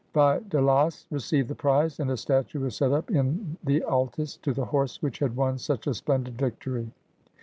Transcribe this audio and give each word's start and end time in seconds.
Pheidolas 0.15 1.05
received 1.11 1.47
the 1.47 1.53
prize, 1.53 1.99
and 1.99 2.09
a 2.09 2.17
statue 2.17 2.59
was 2.61 2.75
set 2.75 2.91
up 2.91 3.11
in 3.11 3.55
the 3.63 3.83
Altis 3.83 4.35
to 4.37 4.51
the 4.51 4.65
horse 4.65 4.99
which 4.99 5.19
had 5.19 5.35
won 5.35 5.59
such 5.59 5.85
a 5.85 5.93
splendid 5.93 6.39
victory. 6.39 6.89